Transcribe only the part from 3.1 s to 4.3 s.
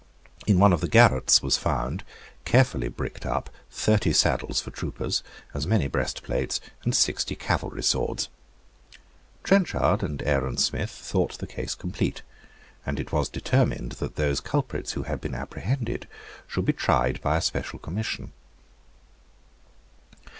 up, thirty